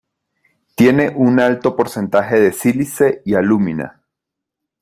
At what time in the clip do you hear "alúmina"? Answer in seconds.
3.35-4.01